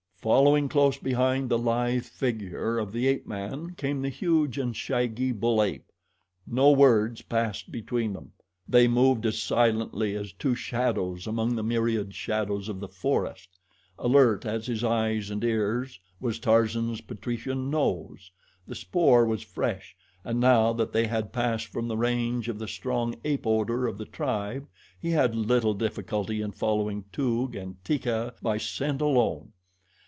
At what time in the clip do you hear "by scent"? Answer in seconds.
28.39-29.01